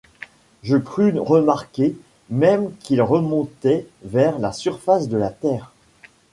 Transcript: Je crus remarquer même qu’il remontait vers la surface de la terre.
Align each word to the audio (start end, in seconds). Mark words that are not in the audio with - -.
Je 0.63 0.77
crus 0.77 1.13
remarquer 1.19 1.95
même 2.31 2.73
qu’il 2.77 3.03
remontait 3.03 3.85
vers 4.03 4.39
la 4.39 4.51
surface 4.51 5.07
de 5.07 5.15
la 5.19 5.29
terre. 5.29 5.73